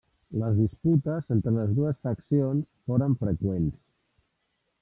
[0.43, 3.81] Les disputes entre les dues faccions foren freqüents.